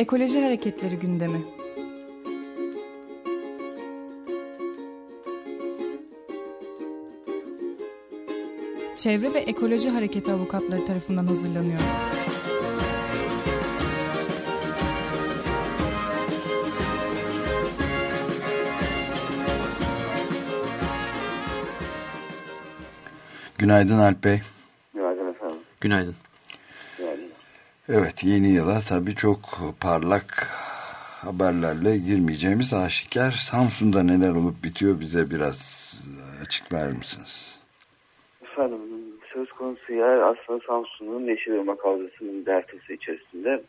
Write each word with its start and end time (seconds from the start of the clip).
Ekoloji 0.00 0.40
Hareketleri 0.42 0.96
gündemi. 0.96 1.42
Çevre 8.96 9.34
ve 9.34 9.38
Ekoloji 9.38 9.90
Hareketi 9.90 10.32
avukatları 10.32 10.84
tarafından 10.84 11.26
hazırlanıyor. 11.26 11.80
Günaydın 23.58 23.98
Alp 23.98 24.24
Bey. 24.24 24.40
Günaydın 24.94 25.28
efendim. 25.28 25.56
Günaydın. 25.80 26.14
Evet 27.92 28.24
yeni 28.24 28.48
yıla 28.52 28.80
tabii 28.88 29.14
çok 29.14 29.38
parlak 29.80 30.48
haberlerle 31.24 31.96
girmeyeceğimiz 31.96 32.74
aşikar. 32.74 33.30
Samsun'da 33.30 34.02
neler 34.02 34.30
olup 34.30 34.64
bitiyor 34.64 35.00
bize 35.00 35.30
biraz 35.30 35.92
açıklar 36.42 36.88
mısınız? 36.88 37.60
Efendim 38.42 38.80
söz 39.32 39.52
konusu 39.52 39.92
yer 39.92 40.18
aslında 40.18 40.60
Samsun'un 40.66 41.24
Yeşilırmak 41.24 41.84
Havzası'nın 41.84 42.46
deltası 42.46 42.92
içerisinde 42.92 43.62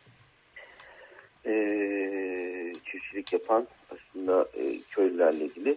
ee, 1.45 2.73
çiftçilik 2.91 3.33
yapan 3.33 3.67
aslında 3.91 4.47
e, 4.53 4.79
köylülerle 4.91 5.45
ilgili 5.45 5.75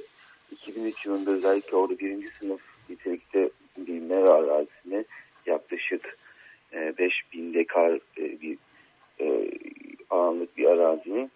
2003 0.53 1.07
yılında 1.07 1.31
özellikle 1.31 1.77
orada 1.77 1.99
birinci 1.99 2.29
sınıf 2.41 2.61
nitelikte 2.89 3.51
bir 3.77 4.01
mera 4.01 4.31
arazisine 4.31 5.05
yaklaşık 5.47 6.19
e, 6.75 6.99
5000 6.99 7.55
dekar 7.55 7.93
e, 8.19 8.41
bir 8.41 8.59
e, 9.21 9.51
alanlık 10.11 10.57
bir 10.57 10.65
arazinin 10.65 11.31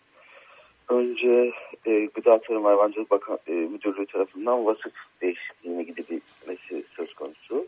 önce 0.89 1.53
e, 1.87 2.05
Gıda 2.15 2.38
Tarım 2.49 2.65
Hayvancılık 2.65 3.11
Bakan, 3.11 3.39
e, 3.47 3.53
Müdürlüğü 3.53 4.07
tarafından 4.07 4.67
vasıf 4.67 4.93
değişikliğine 5.23 5.83
gidilmesi 5.83 6.85
söz 6.97 7.15
konusu. 7.15 7.67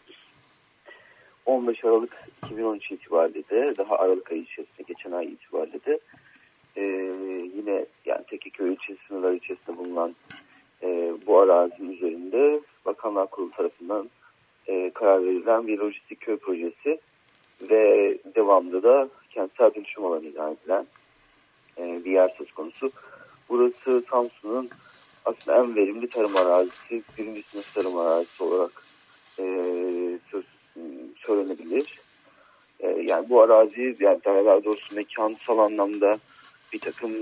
15 1.46 1.84
Aralık 1.84 2.28
2013 2.46 2.90
itibariyle 2.90 3.48
de 3.48 3.76
daha 3.78 3.98
Aralık 3.98 4.32
ayı 4.32 4.42
içerisinde 4.42 4.82
geçen 4.86 5.12
ay 5.12 5.26
itibariyle 5.26 5.84
de 5.84 5.98
e, 6.76 6.82
yine 7.56 7.86
yani 8.06 8.24
Tekiköy 8.30 8.72
ilçesi 8.72 9.06
sınırları 9.08 9.36
içerisinde 9.36 9.76
bulunan 9.76 10.14
e, 10.82 11.12
bu 11.26 11.38
arazinin 11.40 11.92
üzerinde 11.92 12.60
Bakanlar 12.84 13.26
Kurulu 13.30 13.50
tarafından 13.50 14.10
e, 14.66 14.90
karar 14.90 15.24
verilen 15.24 15.66
bir 15.66 15.78
lojistik 15.78 16.20
köy 16.20 16.36
projesi 16.36 17.00
ve 17.70 18.18
devamlı 18.34 18.82
da 18.82 19.08
kentsel 19.30 19.74
dönüşüm 19.74 20.04
alanı 20.04 20.26
ilan 20.26 20.52
edilen 20.52 20.86
e, 21.78 22.04
bir 22.04 22.12
yer 22.12 22.28
söz 22.28 22.52
konusu. 22.52 22.90
Burası 23.50 24.02
Samsun'un 24.10 24.70
aslında 25.24 25.58
en 25.58 25.76
verimli 25.76 26.08
tarım 26.08 26.36
arazisi, 26.36 27.02
birinci 27.18 27.42
sınıf 27.42 27.74
tarım 27.74 27.98
arazisi 27.98 28.42
olarak 28.42 28.82
e, 29.38 29.44
söz, 30.30 30.44
söylenebilir. 31.16 31.98
E, 32.80 32.88
yani 32.88 33.28
bu 33.28 33.42
arazi, 33.42 33.96
yani 34.00 34.20
daha 34.24 34.64
doğrusu 34.64 34.94
mekansal 34.94 35.58
anlamda 35.58 36.18
bir 36.72 36.78
takım 36.78 37.12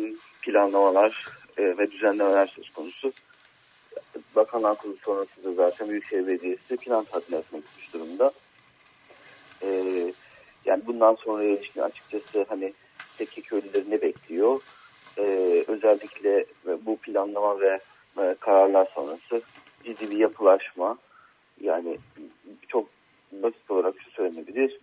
planlamalar 0.43 1.29
e, 1.57 1.79
ve 1.79 1.91
düzenlemeler 1.91 2.47
söz 2.47 2.70
konusu. 2.70 3.13
Bakanlar 4.37 4.77
Kurulu 4.77 4.97
sonrasında 5.03 5.53
zaten 5.53 5.89
Büyükşehir 5.89 6.27
Belediyesi 6.27 6.77
plan 6.77 7.05
tadilatına 7.05 7.61
gitmiş 7.61 7.95
durumda. 7.95 8.33
E, 9.63 9.69
yani 10.65 10.83
bundan 10.87 11.15
sonra 11.15 11.45
ilişkin 11.45 11.81
açıkçası 11.81 12.47
hani 12.48 12.73
teki 13.19 13.42
köylüleri 13.42 13.91
ne 13.91 14.03
bekliyor? 14.03 14.63
Ee, 15.19 15.64
özellikle 15.69 16.44
bu 16.86 16.97
planlama 16.97 17.61
ve 17.61 17.80
e, 18.18 18.36
kararlar 18.40 18.89
sonrası 18.95 19.42
ciddi 19.84 20.11
bir 20.11 20.17
yapılaşma 20.17 20.98
yani 21.61 21.98
çok 22.68 22.86
basit 23.33 23.70
olarak 23.70 23.95
şu 24.05 24.11
söylenebilir. 24.11 24.78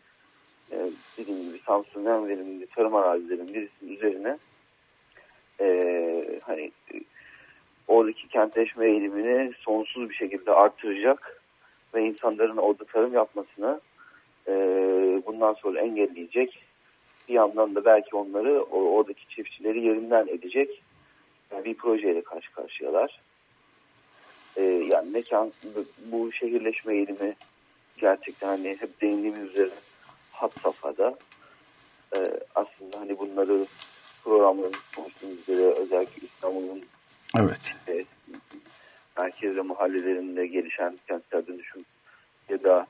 Ee, 0.71 0.89
dediğim 1.17 1.49
gibi 1.49 1.59
Samsun'un 1.65 2.05
en 2.05 2.27
verimli 2.27 2.67
tarım 2.67 2.95
arazilerinin 2.95 3.53
birisinin 3.53 3.95
üzerine 3.95 4.37
e, 5.59 6.39
hani 6.43 6.71
oradaki 7.87 8.27
kentleşme 8.27 8.87
eğilimini 8.87 9.53
sonsuz 9.59 10.09
bir 10.09 10.15
şekilde 10.15 10.51
artıracak 10.51 11.41
ve 11.93 12.05
insanların 12.05 12.57
orada 12.57 12.83
tarım 12.83 13.13
yapmasını 13.13 13.81
e, 14.47 14.53
bundan 15.25 15.53
sonra 15.53 15.79
engelleyecek. 15.79 16.65
Bir 17.29 17.33
yandan 17.33 17.75
da 17.75 17.85
belki 17.85 18.15
onları 18.15 18.63
oradaki 18.63 19.29
çiftçileri 19.29 19.81
yerinden 19.81 20.27
edecek 20.27 20.81
bir 21.65 21.73
projeyle 21.73 22.21
karşı 22.21 22.51
karşıyalar. 22.51 23.21
E, 24.57 24.61
yani 24.63 25.09
mekan 25.09 25.51
bu 26.05 26.31
şehirleşme 26.31 26.95
eğilimi 26.95 27.35
gerçekten 27.97 28.47
hani 28.47 28.77
hep 28.79 29.01
değindiğimiz 29.01 29.49
üzere 29.49 29.69
hat 30.31 30.51
safhada. 30.63 31.17
E, 32.15 32.19
aslında 32.55 32.99
hani 32.99 33.19
bunları 33.19 33.65
programların 34.23 34.73
konuştuğumuz 34.95 35.39
üzere 35.39 35.61
özellikle 35.61 36.27
İstanbul'un 36.27 36.85
evet. 37.37 37.75
e, 37.89 38.05
merkez 39.17 39.55
ve 39.55 39.61
mahallelerinde 39.61 40.47
gelişen 40.47 40.99
kentsel 41.07 41.47
dönüşüm 41.47 41.85
ya 42.49 42.63
da 42.63 42.87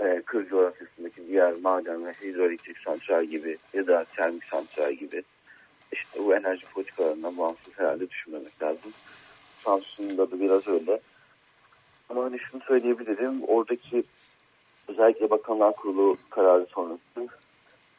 e, 0.00 0.22
kır 0.26 0.48
coğrafyasındaki 0.48 1.28
diğer 1.28 1.52
maden 1.62 2.06
ve 2.06 2.12
hidroelektrik 2.12 2.78
santral 2.78 3.24
gibi 3.24 3.58
ya 3.72 3.86
da 3.86 4.04
termik 4.16 4.44
santral 4.44 4.92
gibi 4.92 5.22
işte 5.92 6.24
bu 6.24 6.34
enerji 6.34 6.66
politikalarından 6.66 7.38
bağımsız 7.38 7.72
herhalde 7.76 8.10
düşünmemek 8.10 8.62
lazım. 8.62 8.92
Samsun'da 9.64 10.30
da 10.30 10.40
biraz 10.40 10.68
öyle. 10.68 11.00
Ama 12.08 12.24
hani 12.24 12.38
şunu 12.38 12.60
söyleyebilirim. 12.62 13.42
Oradaki 13.42 14.04
özellikle 14.88 15.30
Bakanlar 15.30 15.76
Kurulu 15.76 16.16
kararı 16.30 16.66
sonrası 16.66 17.28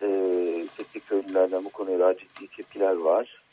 e, 0.02 0.08
teknik 0.78 1.08
köylülerden 1.08 1.66
bu 1.66 1.70
konuya 1.70 2.00
daha 2.00 2.18
ciddi 2.18 2.48
tepkiler 2.48 2.96
var. 2.96 3.44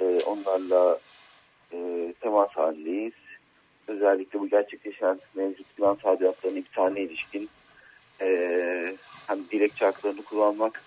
E, 0.00 0.20
onlarla 0.26 0.98
e, 1.72 2.12
temas 2.20 2.50
halindeyiz. 2.50 3.12
Özellikle 3.88 4.40
bu 4.40 4.48
gerçekleşen 4.48 5.20
mevcut 5.34 5.76
plan 5.76 5.96
tadilatlarının 5.96 6.60
iptaline 6.60 7.00
ilişkin 7.00 7.48
e, 8.20 8.96
hem 9.26 9.38
dilekçe 9.52 9.84
haklarını 9.84 10.22
kullanmak 10.22 10.82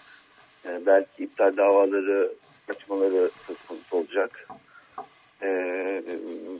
e, 0.67 0.85
belki 0.85 1.23
iptal 1.23 1.57
davaları 1.57 2.34
açmaları 2.69 3.31
söz 3.47 3.57
konusu 3.67 3.97
olacak. 3.97 4.47
E, 5.41 5.47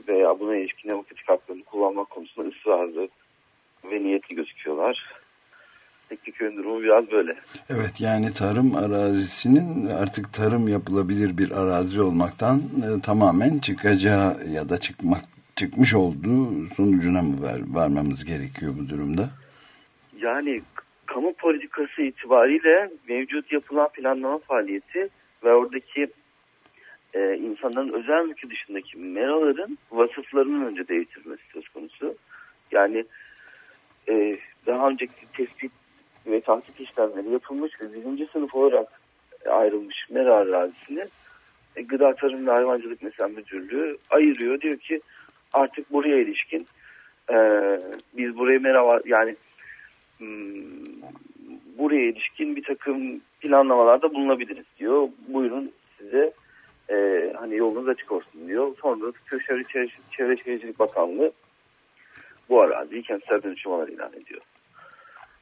veya 0.08 0.40
buna 0.40 0.56
ilişkin 0.56 0.88
demokratik 0.88 1.28
haklarını 1.28 1.64
kullanmak 1.64 2.10
konusunda 2.10 2.48
ısrarlı 2.48 3.08
ve 3.84 4.02
niyetli 4.02 4.34
gözüküyorlar. 4.34 5.20
Tekniköy'ün 6.08 6.56
durumu 6.56 6.82
biraz 6.82 7.10
böyle. 7.10 7.34
Evet 7.70 8.00
yani 8.00 8.32
tarım 8.32 8.76
arazisinin 8.76 9.86
artık 9.86 10.32
tarım 10.32 10.68
yapılabilir 10.68 11.38
bir 11.38 11.50
arazi 11.50 12.02
olmaktan 12.02 12.58
e, 12.58 13.00
tamamen 13.00 13.58
çıkacağı 13.58 14.46
ya 14.52 14.68
da 14.68 14.80
çıkmak 14.80 15.24
çıkmış 15.56 15.94
olduğu 15.94 16.66
sonucuna 16.76 17.22
mı 17.22 17.42
ver, 17.42 17.60
varmamız 17.66 18.24
gerekiyor 18.24 18.72
bu 18.78 18.88
durumda? 18.88 19.28
Yani 20.22 20.62
kamu 21.06 21.32
politikası 21.32 22.02
itibariyle 22.02 22.90
mevcut 23.08 23.52
yapılan 23.52 23.88
planlama 23.88 24.38
faaliyeti 24.38 25.08
ve 25.44 25.52
oradaki 25.52 26.08
e, 27.14 27.36
insanların 27.36 27.92
özel 27.92 28.24
mülkü 28.24 28.50
dışındaki 28.50 28.98
meraların 28.98 29.78
vasıflarının 29.90 30.66
önce 30.66 30.88
değiştirilmesi 30.88 31.42
söz 31.52 31.68
konusu. 31.68 32.14
Yani 32.72 33.04
e, 34.08 34.34
daha 34.66 34.88
önceki 34.88 35.32
tespit 35.36 35.72
ve 36.26 36.40
tahkik 36.40 36.80
işlemleri 36.80 37.32
yapılmış 37.32 37.80
ve 37.80 37.92
birinci 37.92 38.26
sınıf 38.26 38.54
olarak 38.54 39.00
ayrılmış 39.48 40.10
mera 40.10 40.34
arazisini 40.34 41.04
e, 41.76 41.82
Gıda 41.82 42.14
Tarım 42.14 42.46
ve 42.46 42.50
Hayvancılık 42.50 43.02
Mesela 43.02 43.28
Müdürlüğü 43.28 43.96
ayırıyor. 44.10 44.60
Diyor 44.60 44.76
ki 44.76 45.00
artık 45.52 45.92
buraya 45.92 46.20
ilişkin 46.20 46.66
e, 47.32 47.36
biz 48.16 48.36
buraya 48.36 48.58
mera 48.58 49.00
yani 49.04 49.36
buraya 51.78 52.06
ilişkin 52.06 52.56
bir 52.56 52.62
takım 52.62 53.20
planlamalarda 53.40 54.14
bulunabiliriz 54.14 54.64
diyor. 54.78 55.08
Buyurun 55.28 55.72
size 55.98 56.32
e, 56.90 56.96
hani 57.38 57.56
yolunuz 57.56 57.88
açık 57.88 58.12
olsun 58.12 58.48
diyor. 58.48 58.76
Sonra 58.82 59.12
Köşeri 59.26 59.64
Çevre, 59.64 59.88
Çevre 60.10 60.36
Şehircilik 60.36 60.78
Bakanlığı 60.78 61.32
bu 62.48 62.60
araziyi 62.60 63.02
kentsel 63.02 63.42
dönüşüm 63.42 63.72
alanı 63.72 63.90
ilan 63.90 64.12
ediyor. 64.12 64.40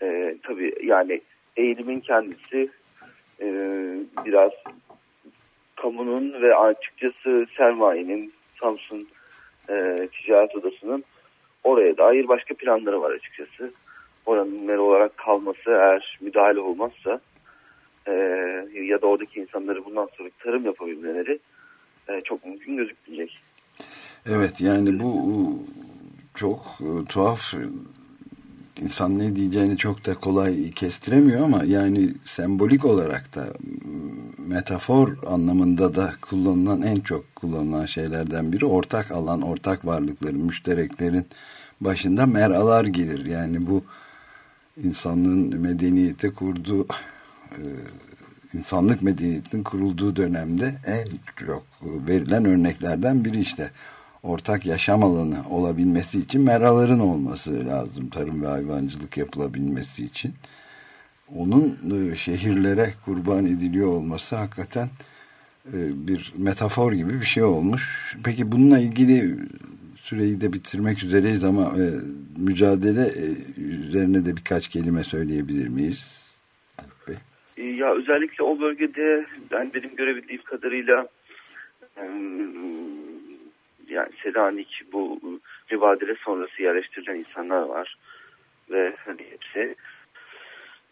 E, 0.02 0.36
tabii 0.42 0.74
yani 0.82 1.20
eğilimin 1.56 2.00
kendisi 2.00 2.68
e, 3.40 3.46
biraz 4.24 4.52
kamunun 5.76 6.42
ve 6.42 6.56
açıkçası 6.56 7.46
sermayenin 7.56 8.32
Samsun 8.60 9.08
e, 9.70 10.08
Ticaret 10.12 10.56
Odası'nın 10.56 11.04
oraya 11.64 11.96
dair 11.96 12.28
başka 12.28 12.54
planları 12.54 13.02
var 13.02 13.10
açıkçası. 13.10 13.72
Oranın 14.28 14.64
meri 14.64 14.78
olarak 14.78 15.16
kalması 15.16 15.70
eğer 15.70 16.18
müdahale 16.20 16.60
olmazsa 16.60 17.20
e, 18.06 18.12
ya 18.82 19.02
da 19.02 19.06
oradaki 19.06 19.40
insanları 19.40 19.84
bundan 19.84 20.08
sonra 20.18 20.28
tarım 20.38 20.64
yapabilmeleri 20.64 21.38
e, 22.08 22.20
çok 22.20 22.44
mümkün 22.44 22.76
gözükmeyecek. 22.76 23.38
Evet 24.26 24.60
yani 24.60 25.00
bu 25.00 25.12
çok 26.34 26.60
e, 26.80 27.04
tuhaf 27.08 27.54
insan 28.80 29.18
ne 29.18 29.36
diyeceğini 29.36 29.76
çok 29.76 30.06
da 30.06 30.14
kolay 30.14 30.70
kestiremiyor 30.70 31.44
ama 31.44 31.62
yani 31.64 32.08
sembolik 32.24 32.84
olarak 32.84 33.34
da 33.34 33.44
metafor 34.38 35.16
anlamında 35.26 35.94
da 35.94 36.12
kullanılan 36.22 36.82
en 36.82 37.00
çok 37.00 37.36
kullanılan 37.36 37.86
şeylerden 37.86 38.52
biri 38.52 38.66
ortak 38.66 39.10
alan, 39.10 39.42
ortak 39.42 39.86
varlıkların, 39.86 40.44
müştereklerin 40.44 41.26
başında 41.80 42.26
meralar 42.26 42.84
gelir. 42.84 43.26
Yani 43.26 43.66
bu 43.66 43.84
insanlığın 44.84 45.60
medeniyeti 45.60 46.34
kurduğu 46.34 46.86
e, 47.52 47.62
insanlık 48.54 49.02
medeniyetinin 49.02 49.62
kurulduğu 49.62 50.16
dönemde 50.16 50.74
en 50.86 51.06
çok 51.46 51.64
verilen 51.82 52.44
örneklerden 52.44 53.24
biri 53.24 53.40
işte 53.40 53.70
ortak 54.22 54.66
yaşam 54.66 55.04
alanı 55.04 55.48
olabilmesi 55.50 56.20
için 56.20 56.40
meraların 56.40 57.00
olması 57.00 57.66
lazım 57.66 58.08
tarım 58.08 58.42
ve 58.42 58.46
hayvancılık 58.46 59.16
yapılabilmesi 59.16 60.04
için. 60.04 60.34
Onun 61.36 61.78
e, 62.12 62.16
şehirlere 62.16 62.92
kurban 63.04 63.46
ediliyor 63.46 63.88
olması 63.88 64.36
hakikaten 64.36 64.88
e, 65.72 66.06
bir 66.08 66.32
metafor 66.36 66.92
gibi 66.92 67.20
bir 67.20 67.26
şey 67.26 67.42
olmuş. 67.42 68.16
Peki 68.24 68.52
bununla 68.52 68.78
ilgili 68.78 69.38
süreyi 69.96 70.40
de 70.40 70.52
bitirmek 70.52 71.04
üzereyiz 71.04 71.44
ama 71.44 71.74
mücadele 72.36 73.12
üzerine 73.88 74.24
de 74.24 74.36
birkaç 74.36 74.68
kelime 74.68 75.04
söyleyebilir 75.04 75.68
miyiz? 75.68 76.28
Ya 77.56 77.94
özellikle 77.94 78.44
o 78.44 78.60
bölgede 78.60 79.26
ben 79.50 79.74
benim 79.74 79.96
görebildiğim 79.96 80.42
kadarıyla 80.42 81.08
yani 83.88 84.08
Selanik 84.22 84.82
bu 84.92 85.20
mübadele 85.70 86.14
sonrası 86.14 86.62
yerleştirilen 86.62 87.16
insanlar 87.16 87.62
var 87.62 87.98
ve 88.70 88.94
hani 89.04 89.20
hepsi 89.30 89.74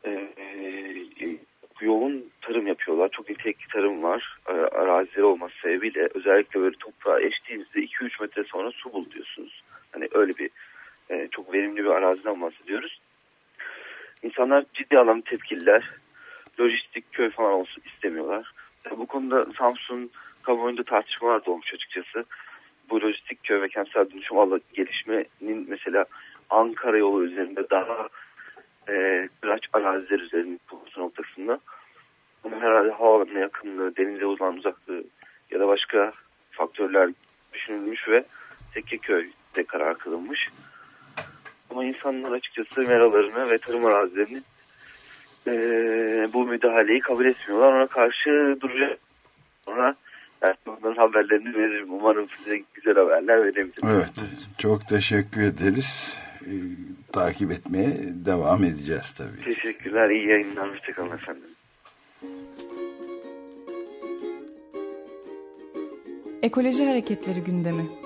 e, 0.05 0.11
e, 0.11 1.39
yoğun 1.81 2.25
tarım 2.41 2.67
yapıyorlar. 2.67 3.09
Çok 3.13 3.29
nitelikli 3.29 3.69
tarım 3.73 4.03
var. 4.03 4.39
E, 4.49 4.53
arazileri 4.53 5.25
olması 5.25 5.55
sebebiyle 5.63 6.09
özellikle 6.15 6.61
böyle 6.61 6.77
toprağa 6.77 7.21
eştiğinizde 7.21 7.81
2-3 7.81 8.23
metre 8.23 8.45
sonra 8.45 8.71
su 8.71 8.93
buluyorsunuz. 8.93 9.63
Hani 9.93 10.09
öyle 10.13 10.33
bir 10.33 10.51
verimli 11.57 11.85
bir 11.85 11.91
araziden 11.91 12.41
bahsediyoruz. 12.41 13.01
İnsanlar 14.23 14.65
ciddi 14.75 14.99
anlamda 14.99 15.25
tepkililer. 15.25 15.91
Lojistik 16.61 17.13
köy 17.13 17.31
falan 17.31 17.53
olsun 17.53 17.83
istemiyorlar. 17.87 18.53
Bu 18.91 19.07
konuda 19.07 19.47
Samsun 19.59 20.11
kamuoyunda 20.43 20.83
tartışmalar 20.83 21.47
da 21.47 21.51
olmuş 21.51 21.75
açıkçası 21.75 22.25
bu 22.91 23.01
lojistik 23.01 23.45
köy 23.45 23.61
ve 23.61 23.69
kentsel 23.69 24.11
dönüşüm 24.11 24.39
alanı 24.39 24.61
gelişmenin 24.75 25.67
mesela 25.69 26.05
Ankara 26.51 26.99
yolu 26.99 27.25
üzerinde 27.25 27.71
daha 27.71 28.09
e, 28.89 29.29
kıraç 29.41 29.63
araziler 29.73 30.21
üzerinde 30.21 30.59
bulunması 30.71 31.01
noktasında 31.01 31.61
ama 32.45 32.61
herhalde 32.61 32.91
havaalanına 32.91 33.39
yakınlığı, 33.39 33.97
denize 33.97 34.27
uzan 34.27 34.57
uzaklığı 34.57 35.05
ya 35.51 35.61
da 35.61 35.69
başka 35.69 36.13
faktörler 36.51 37.11
düşünülmüş 37.53 38.09
ve 38.09 38.25
Tekkeköy'de 38.75 39.65
karar 39.65 39.99
kılınmış. 39.99 40.49
İnsanlar 42.07 42.33
açıkçası 42.33 42.81
meralarını 42.81 43.51
ve 43.51 43.59
tarım 43.59 43.85
arazilerini 43.85 44.43
e, 45.47 45.53
bu 46.33 46.47
müdahaleyi 46.47 47.01
kabul 47.01 47.25
etmiyorlar. 47.25 47.73
Ona 47.73 47.87
karşı 47.87 48.57
duracak. 48.61 48.99
Ona 49.67 49.95
onların 50.67 50.97
haberlerini 50.97 51.55
veririm. 51.55 51.89
Umarım 51.91 52.29
size 52.37 52.63
güzel 52.75 52.95
haberler 52.95 53.45
verebilirim. 53.45 53.89
Evet. 53.89 54.11
Çok 54.59 54.89
teşekkür 54.89 55.43
ederiz. 55.43 56.19
Ee, 56.43 56.51
takip 57.13 57.53
etmeye 57.53 57.97
devam 58.27 58.65
edeceğiz 58.65 59.15
tabii. 59.15 59.55
Teşekkürler. 59.55 60.11
İyi 60.11 60.29
yayınlar. 60.29 60.71
Hoşçakalın 60.71 61.11
efendim. 61.11 61.51
Ekoloji 66.43 66.87
Hareketleri 66.87 67.41
gündemi. 67.41 68.06